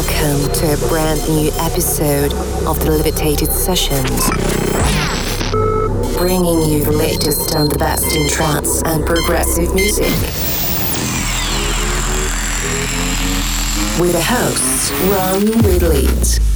Welcome 0.00 0.50
to 0.54 0.72
a 0.72 0.88
brand 0.88 1.20
new 1.28 1.50
episode 1.58 2.32
of 2.66 2.80
the 2.80 2.90
Levitated 2.90 3.52
Sessions. 3.52 4.30
Bringing 6.16 6.62
you 6.70 6.84
the 6.84 6.92
latest 6.92 7.54
and 7.54 7.70
the 7.70 7.76
best 7.76 8.16
in 8.16 8.26
trance 8.30 8.82
and 8.84 9.04
progressive 9.04 9.74
music. 9.74 10.06
With 14.00 14.14
a 14.14 14.22
host, 14.22 14.90
Ron 15.10 15.44
with 15.64 15.82
Leeds. 15.82 16.49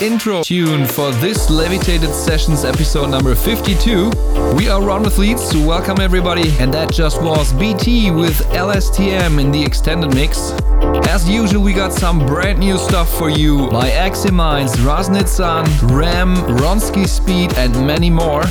Intro 0.00 0.42
tune 0.42 0.86
for 0.86 1.10
this 1.12 1.50
Levitated 1.50 2.14
Sessions 2.14 2.64
episode 2.64 3.10
number 3.10 3.34
52. 3.34 4.10
We 4.56 4.68
are 4.68 4.82
Ron 4.82 5.02
with 5.02 5.18
Leeds, 5.18 5.54
welcome 5.54 6.00
everybody, 6.00 6.56
and 6.58 6.72
that 6.72 6.90
just 6.90 7.20
was 7.22 7.52
BT 7.52 8.10
with 8.10 8.38
LSTM 8.48 9.38
in 9.40 9.52
the 9.52 9.62
extended 9.62 10.14
mix. 10.14 10.52
As 11.10 11.28
usual, 11.28 11.62
we 11.62 11.72
got 11.72 11.92
some 11.92 12.24
brand 12.24 12.58
new 12.58 12.78
stuff 12.78 13.12
for 13.18 13.28
you 13.28 13.68
by 13.68 13.90
Eximinds, 13.90 14.76
Raznitsan, 14.76 15.66
Ram, 15.90 16.36
Ronski 16.58 17.06
Speed, 17.06 17.52
and 17.54 17.74
many 17.86 18.08
more. 18.08 18.44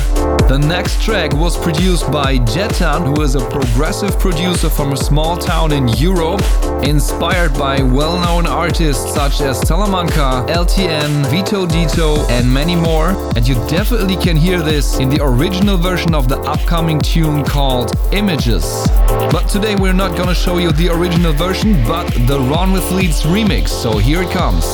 The 0.50 0.58
next 0.58 1.00
track 1.02 1.32
was 1.32 1.56
produced 1.56 2.10
by 2.10 2.38
Jettan, 2.38 3.06
who 3.06 3.22
is 3.22 3.34
a 3.34 3.48
progressive 3.48 4.18
producer 4.18 4.68
from 4.68 4.92
a 4.92 4.96
small 4.96 5.36
town 5.36 5.72
in 5.72 5.88
Europe, 5.88 6.42
inspired 6.82 7.54
by 7.54 7.82
well 7.82 8.18
known 8.20 8.46
artists 8.46 9.14
such 9.14 9.40
as 9.40 9.60
Salamanca, 9.66 10.44
LTN, 10.48 11.30
Vito 11.30 11.66
Dito, 11.66 12.28
and 12.30 12.52
many 12.52 12.76
more. 12.76 13.10
And 13.36 13.46
you 13.46 13.54
definitely 13.68 14.16
can 14.16 14.36
hear 14.36 14.60
this 14.60 14.98
in 14.98 15.08
the 15.08 15.22
original 15.22 15.76
version 15.76 16.14
of 16.14 16.28
the 16.28 16.38
upcoming 16.40 17.00
tune 17.00 17.44
called 17.44 17.92
Images. 18.12 18.64
But 19.30 19.48
today 19.48 19.76
we're 19.76 19.92
not 19.92 20.16
gonna 20.16 20.34
show 20.34 20.58
you 20.58 20.72
the 20.72 20.88
original 20.88 21.32
version, 21.32 21.82
but 21.84 22.10
the 22.26 22.40
Ron 22.40 22.72
with 22.72 22.90
Leeds 22.90 23.22
remix. 23.22 23.68
So 23.68 23.98
here 23.98 24.22
it 24.22 24.30
comes. 24.30 24.64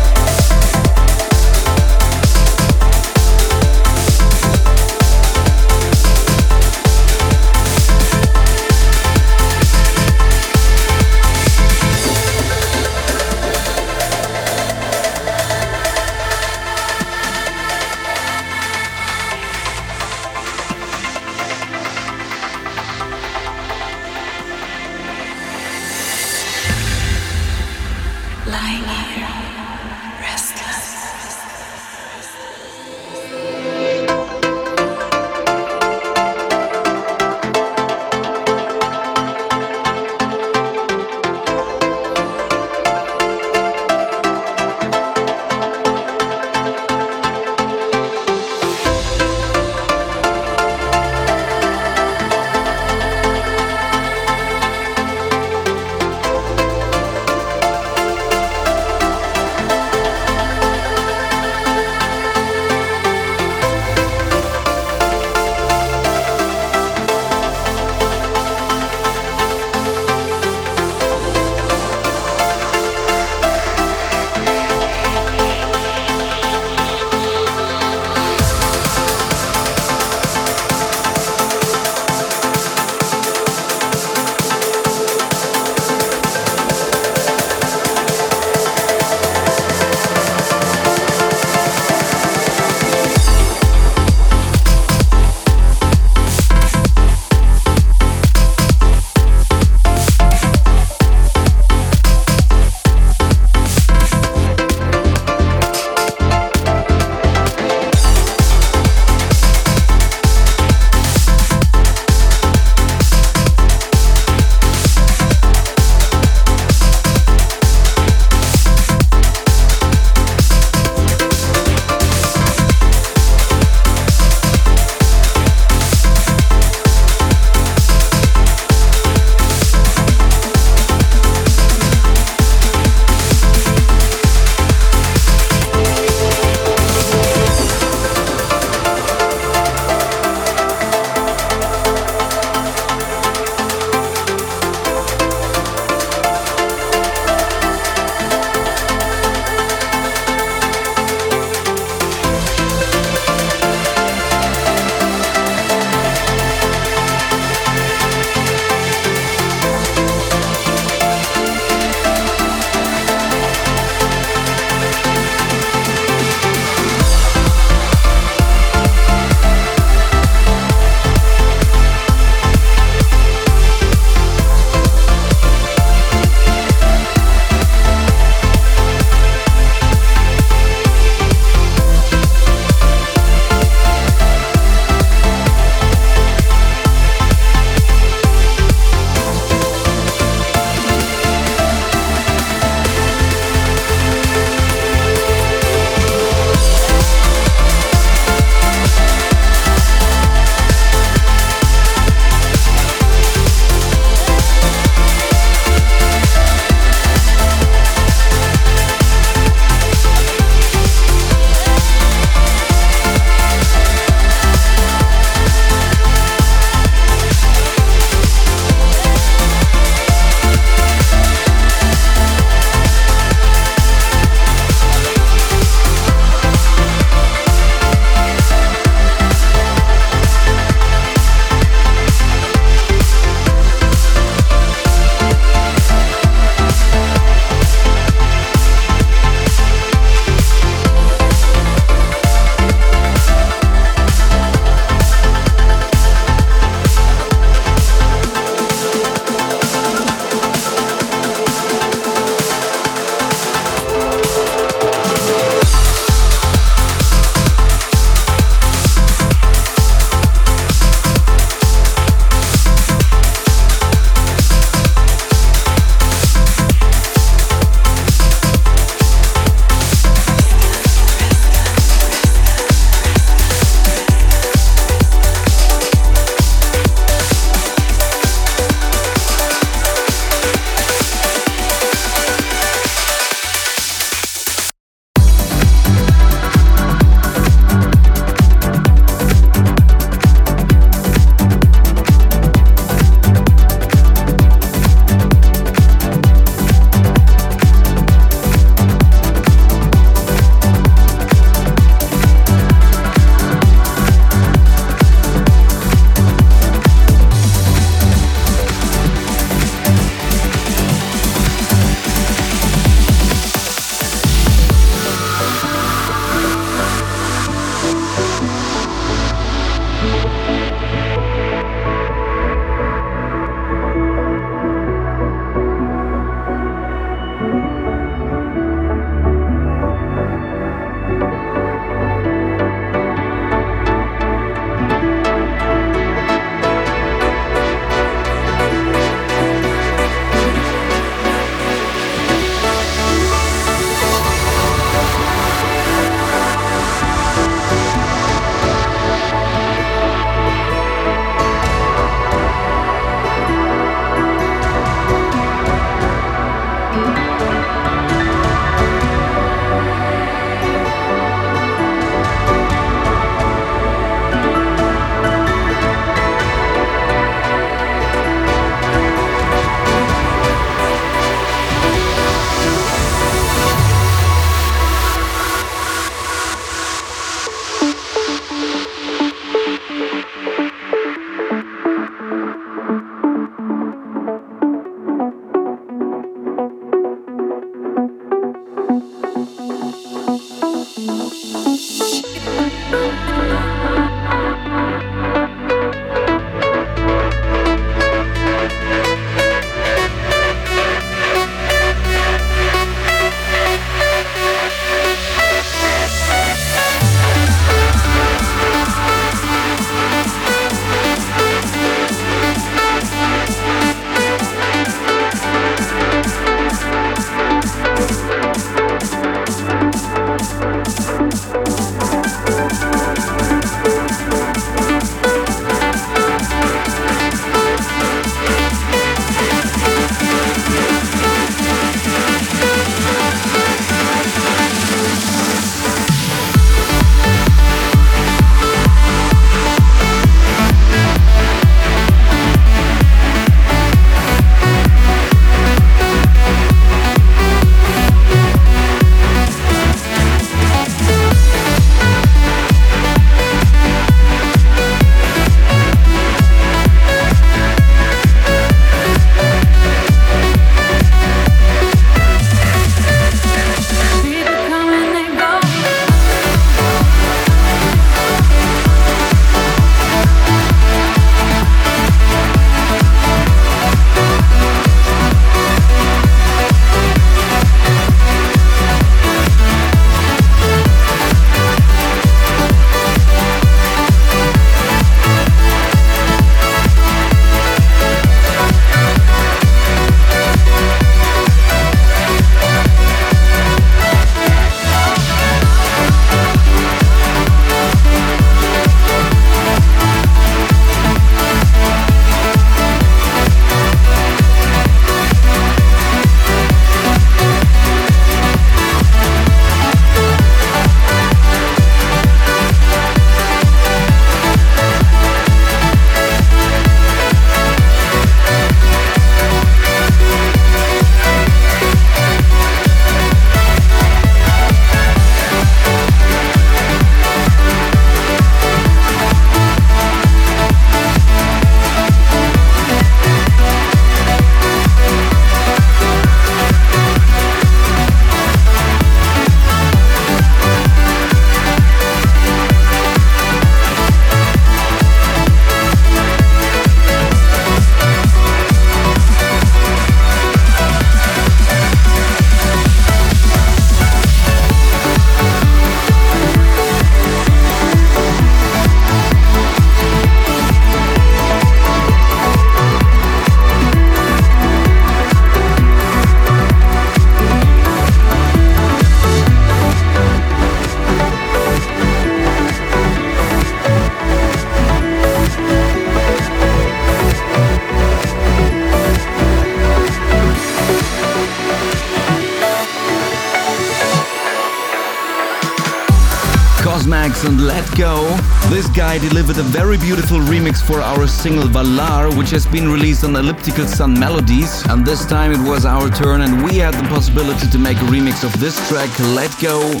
Guy 589.12 589.18
delivered 589.18 589.58
a 589.58 589.62
very 589.62 589.98
beautiful 589.98 590.38
remix 590.38 590.80
for 590.80 591.02
our 591.02 591.26
single 591.26 591.68
Valar, 591.68 592.34
which 592.34 592.48
has 592.48 592.64
been 592.64 592.90
released 592.90 593.24
on 593.24 593.36
Elliptical 593.36 593.86
Sun 593.86 594.18
Melodies. 594.18 594.86
And 594.88 595.04
this 595.04 595.26
time 595.26 595.52
it 595.52 595.60
was 595.68 595.84
our 595.84 596.08
turn, 596.08 596.40
and 596.40 596.64
we 596.64 596.78
had 596.78 596.94
the 596.94 597.06
possibility 597.10 597.68
to 597.68 597.78
make 597.78 597.98
a 597.98 598.06
remix 598.06 598.42
of 598.42 598.58
this 598.58 598.74
track, 598.88 599.10
Let 599.36 599.54
Go. 599.60 600.00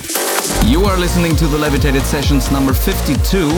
You 0.64 0.86
are 0.86 0.96
listening 0.96 1.36
to 1.36 1.46
the 1.46 1.58
Levitated 1.58 2.04
Sessions 2.04 2.50
number 2.50 2.72
52. 2.72 3.50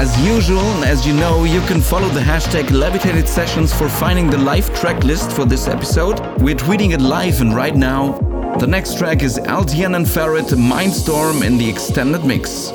As 0.00 0.18
usual, 0.24 0.82
as 0.82 1.06
you 1.06 1.12
know, 1.12 1.44
you 1.44 1.60
can 1.66 1.82
follow 1.82 2.08
the 2.08 2.20
hashtag 2.20 2.70
Levitated 2.70 3.28
Sessions 3.28 3.74
for 3.74 3.90
finding 3.90 4.30
the 4.30 4.38
live 4.38 4.74
track 4.80 5.04
list 5.04 5.30
for 5.30 5.44
this 5.44 5.68
episode. 5.68 6.20
We're 6.40 6.54
tweeting 6.54 6.94
it 6.94 7.02
live, 7.02 7.42
and 7.42 7.54
right 7.54 7.76
now, 7.76 8.18
the 8.60 8.66
next 8.66 8.96
track 8.96 9.22
is 9.22 9.38
LTN 9.40 9.94
and 9.94 10.08
Farid 10.08 10.46
Mindstorm 10.46 11.44
in 11.44 11.58
the 11.58 11.68
extended 11.68 12.24
mix. 12.24 12.72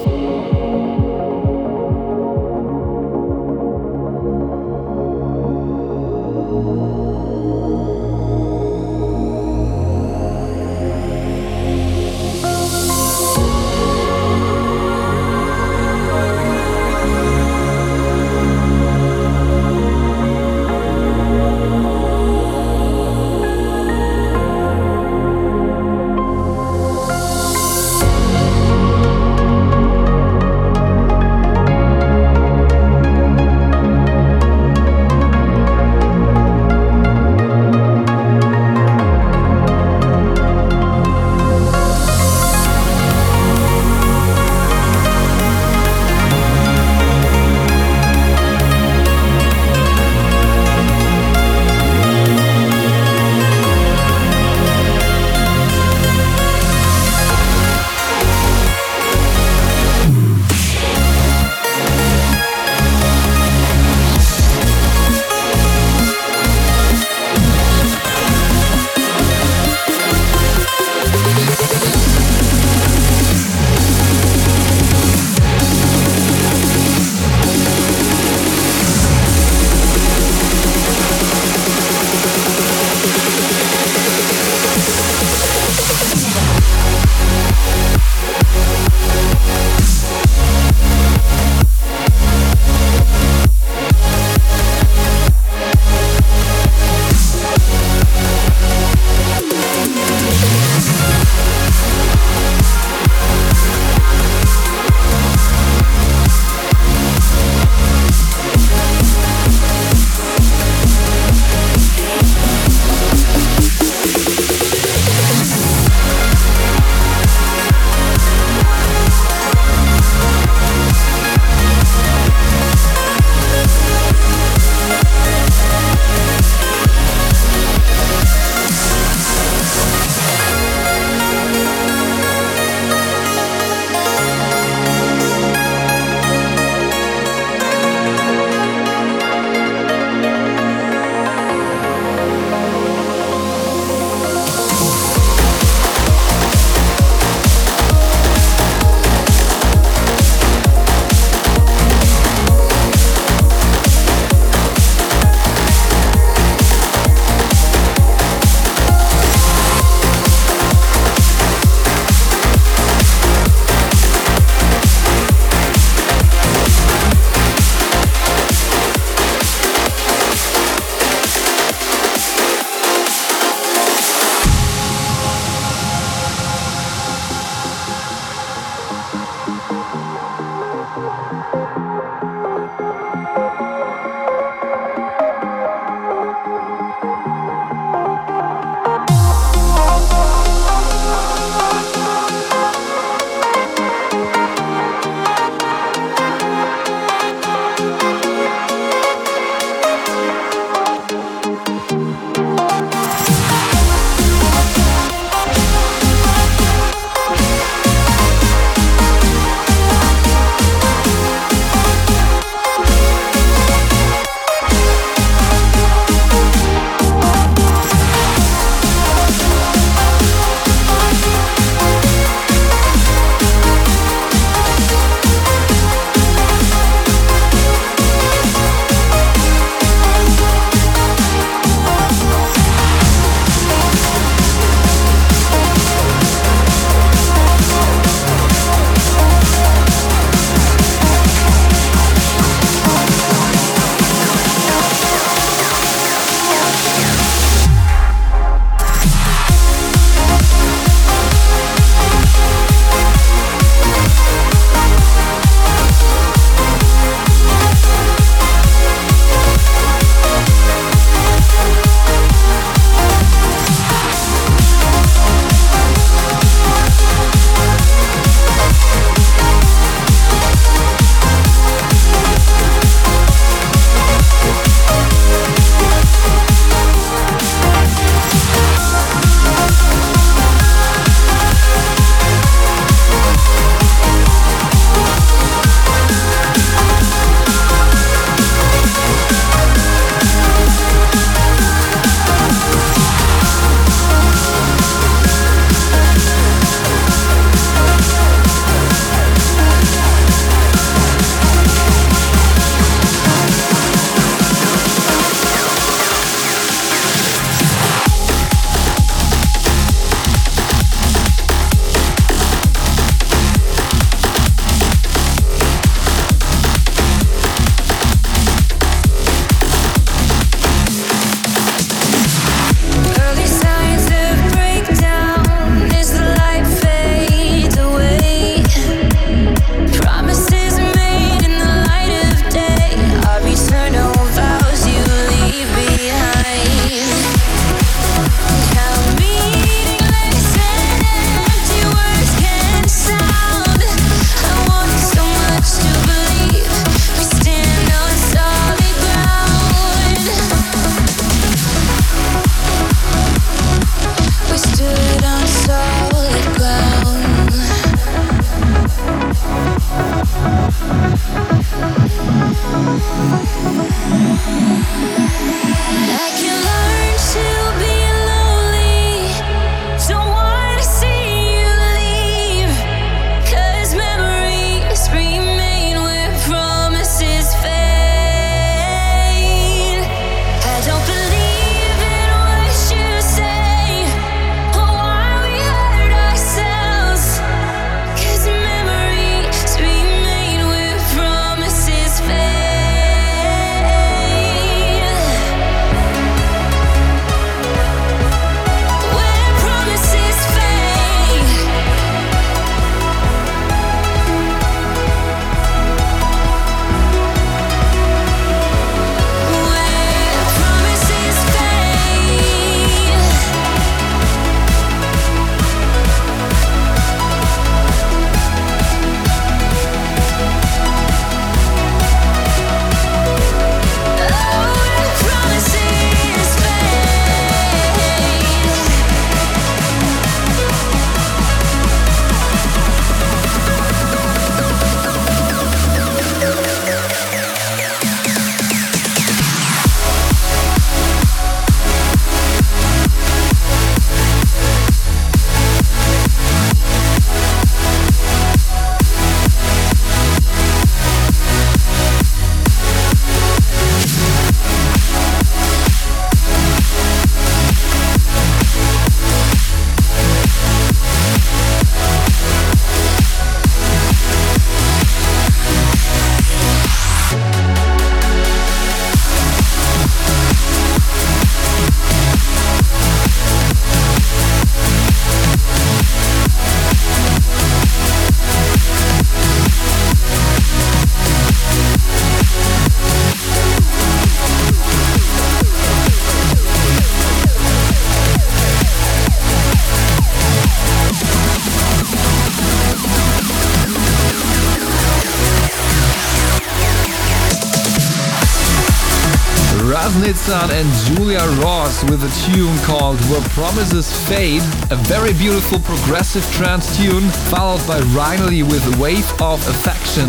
And 500.51 500.91
Julia 501.15 501.39
Ross 501.63 502.03
with 502.03 502.25
a 502.25 502.51
tune 502.51 502.77
called 502.79 503.17
Where 503.31 503.41
Promises 503.51 504.11
Fade, 504.27 504.61
a 504.91 504.97
very 505.07 505.31
beautiful 505.31 505.79
progressive 505.79 506.43
trance 506.51 506.97
tune, 506.97 507.29
followed 507.47 507.79
by 507.87 508.01
Rinaly 508.11 508.61
with 508.61 508.83
Wave 508.99 509.25
of 509.41 509.65
Affection. 509.69 510.27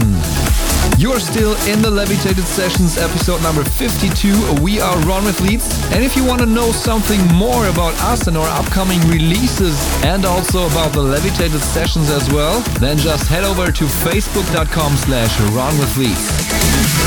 You're 0.96 1.18
still 1.18 1.56
in 1.66 1.82
the 1.82 1.90
Levitated 1.90 2.44
Sessions 2.44 2.98
episode 2.98 3.42
number 3.42 3.64
52. 3.64 4.62
We 4.62 4.80
are 4.80 4.96
Ron 5.00 5.24
with 5.24 5.40
Leeds. 5.40 5.66
And 5.90 6.04
if 6.04 6.14
you 6.14 6.24
want 6.24 6.40
to 6.40 6.46
know 6.46 6.70
something 6.70 7.20
more 7.34 7.66
about 7.66 7.94
us 8.02 8.28
and 8.28 8.36
our 8.36 8.48
upcoming 8.60 9.00
releases 9.08 9.74
and 10.04 10.24
also 10.24 10.68
about 10.68 10.92
the 10.92 11.02
Levitated 11.02 11.60
Sessions 11.60 12.10
as 12.10 12.30
well, 12.30 12.60
then 12.78 12.96
just 12.96 13.26
head 13.26 13.42
over 13.42 13.72
to 13.72 13.84
facebook.com 14.06 14.92
slash 14.94 15.40
Ron 15.50 15.76
with 15.78 15.96
Leeds. 15.96 17.01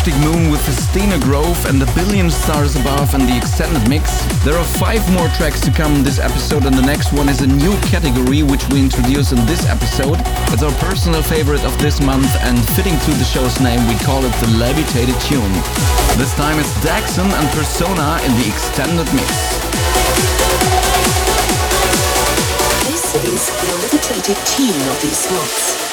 Arctic 0.00 0.24
Moon 0.24 0.50
with 0.50 0.64
Festina 0.64 1.20
Grove 1.20 1.60
and 1.66 1.76
the 1.76 1.84
Billion 1.92 2.30
Stars 2.30 2.74
Above 2.74 3.12
and 3.12 3.28
the 3.28 3.36
extended 3.36 3.86
mix. 3.86 4.24
There 4.48 4.56
are 4.56 4.64
five 4.80 5.04
more 5.12 5.28
tracks 5.36 5.60
to 5.60 5.70
come 5.70 5.92
in 5.96 6.02
this 6.02 6.18
episode, 6.18 6.64
and 6.64 6.72
the 6.72 6.80
next 6.80 7.12
one 7.12 7.28
is 7.28 7.42
a 7.42 7.46
new 7.46 7.76
category 7.92 8.42
which 8.42 8.66
we 8.72 8.80
introduce 8.80 9.32
in 9.32 9.44
this 9.44 9.68
episode. 9.68 10.16
It's 10.56 10.62
our 10.62 10.72
personal 10.80 11.20
favorite 11.20 11.62
of 11.64 11.76
this 11.82 12.00
month, 12.00 12.32
and 12.40 12.56
fitting 12.72 12.96
to 12.96 13.10
the 13.20 13.28
show's 13.28 13.60
name, 13.60 13.86
we 13.92 13.96
call 14.00 14.24
it 14.24 14.32
the 14.40 14.48
Levitated 14.56 15.20
Tune. 15.20 15.52
This 16.16 16.32
time 16.32 16.58
it's 16.58 16.72
Daxson 16.80 17.28
and 17.28 17.46
Persona 17.52 18.24
in 18.24 18.32
the 18.40 18.48
extended 18.48 19.04
mix. 19.12 19.28
This 22.88 23.04
is 23.20 23.52
the 23.52 23.76
Levitated 23.84 24.40
Tune 24.48 24.80
of 24.88 24.96
these 25.02 25.18
slots. 25.28 25.89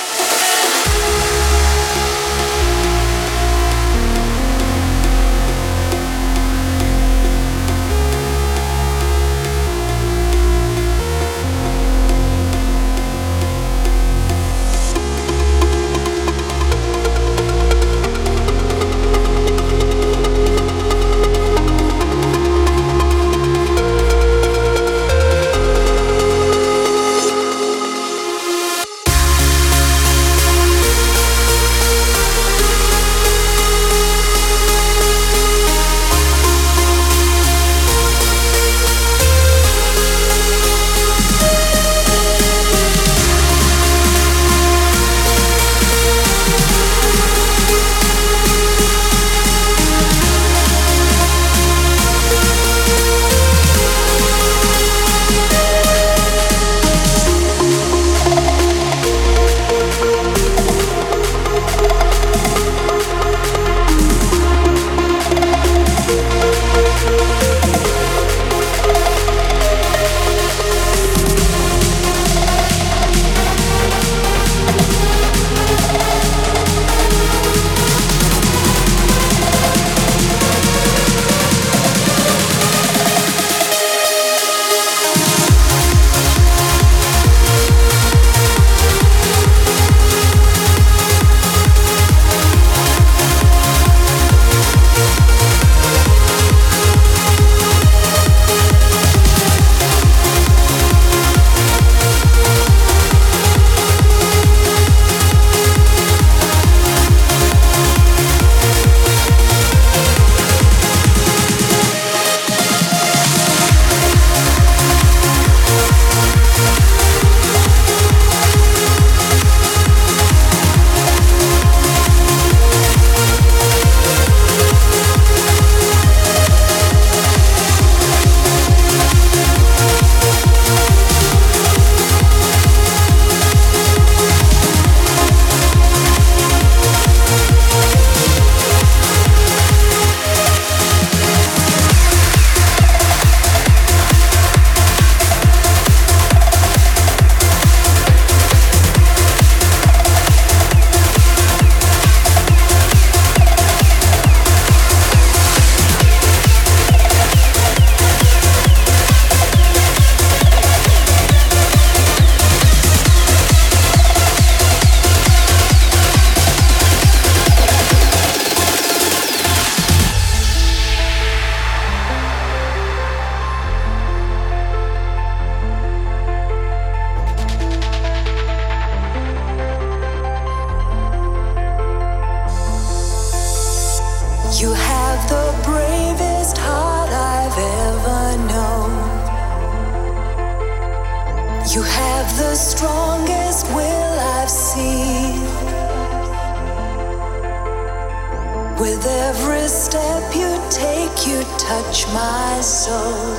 every 199.07 199.67
step 199.67 200.35
you 200.35 200.51
take, 200.69 201.27
you 201.27 201.41
touch 201.57 202.07
my 202.13 202.59
soul. 202.61 203.35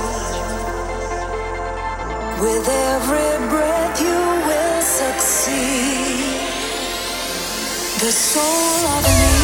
With 2.41 2.67
every 2.67 3.49
breath, 3.49 4.01
you 4.01 4.19
will 4.47 4.81
succeed. 4.81 6.39
The 7.99 8.11
soul 8.11 8.87
of 8.97 9.03
me. 9.03 9.38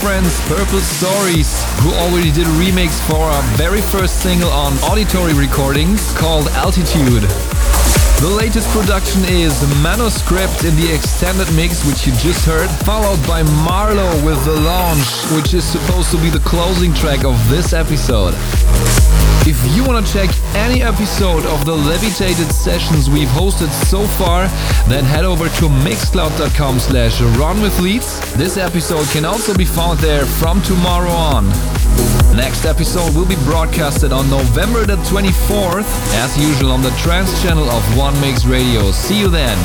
Friends 0.00 0.40
Purple 0.48 0.80
Stories, 0.80 1.62
who 1.80 1.90
already 1.92 2.32
did 2.32 2.46
a 2.46 2.50
remix 2.56 2.98
for 3.06 3.18
our 3.18 3.42
very 3.58 3.82
first 3.82 4.22
single 4.22 4.48
on 4.48 4.72
Auditory 4.78 5.34
Recordings 5.34 6.14
called 6.14 6.48
Altitude. 6.48 7.22
The 8.20 8.34
latest 8.34 8.66
production 8.70 9.22
is 9.26 9.52
Manuscript 9.82 10.64
in 10.64 10.74
the 10.76 10.90
extended 10.90 11.52
mix, 11.54 11.84
which 11.86 12.06
you 12.06 12.14
just 12.16 12.46
heard, 12.46 12.70
followed 12.86 13.20
by 13.26 13.42
Marlo 13.42 14.08
with 14.24 14.42
The 14.46 14.58
Launch, 14.60 15.06
which 15.36 15.52
is 15.52 15.64
supposed 15.64 16.10
to 16.12 16.16
be 16.22 16.30
the 16.30 16.40
closing 16.40 16.94
track 16.94 17.24
of 17.24 17.36
this 17.50 17.74
episode. 17.74 18.34
If 19.50 19.74
you 19.74 19.84
want 19.84 20.06
to 20.06 20.12
check 20.12 20.30
any 20.54 20.80
episode 20.80 21.44
of 21.46 21.64
the 21.64 21.74
Levitated 21.74 22.52
sessions 22.52 23.10
we've 23.10 23.26
hosted 23.30 23.68
so 23.90 24.06
far, 24.06 24.46
then 24.88 25.02
head 25.02 25.24
over 25.24 25.48
to 25.48 25.64
mixcloud.com 25.82 26.78
slash 26.78 27.18
ronwithleeds. 27.36 28.32
This 28.34 28.56
episode 28.56 29.08
can 29.08 29.24
also 29.24 29.52
be 29.52 29.64
found 29.64 29.98
there 29.98 30.24
from 30.24 30.62
tomorrow 30.62 31.10
on. 31.10 31.48
Next 32.36 32.64
episode 32.64 33.12
will 33.16 33.26
be 33.26 33.34
broadcasted 33.42 34.12
on 34.12 34.30
November 34.30 34.86
the 34.86 34.98
24th, 35.10 35.90
as 36.14 36.38
usual 36.38 36.70
on 36.70 36.80
the 36.80 36.90
trance 36.90 37.42
channel 37.42 37.68
of 37.68 37.82
One 37.98 38.14
Mix 38.20 38.44
Radio. 38.44 38.92
See 38.92 39.18
you 39.18 39.28
then. 39.28 39.58